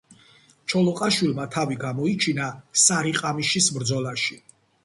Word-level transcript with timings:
ჩოლოყაშვილმა 0.71 1.45
თავი 1.57 1.77
გამოიჩინა 1.83 2.49
სარიყამიშის 2.85 3.73
ბრძოლაში. 3.77 4.41